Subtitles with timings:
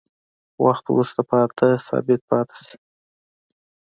[0.65, 2.75] وخت وروسته په اته ثابت پاتې شي.